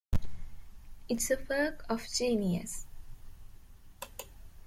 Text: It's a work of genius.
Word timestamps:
It's 1.07 1.29
a 1.29 1.37
work 1.47 1.85
of 1.87 2.07
genius. 2.09 2.87